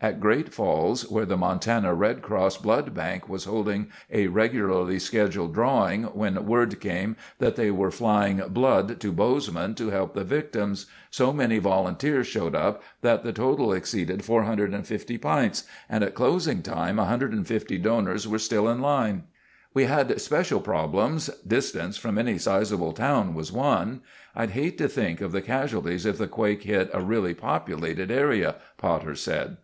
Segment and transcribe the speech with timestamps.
[0.00, 5.54] At Great Falls, where the Montana Red Cross Blood Bank was holding a regularly scheduled
[5.54, 10.86] drawing, when word came that they were flying blood to Bozeman to help the victims,
[11.10, 16.96] so many volunteers showed up that the total exceeded 450 pints, and at closing time
[16.96, 19.24] 150 donors were still in line.
[19.74, 24.00] "We had special problems—distance from any sizeable town was one.
[24.34, 28.10] I'd hate to think of the casualties if the quake hit in a really populated
[28.12, 29.58] area," Potter said.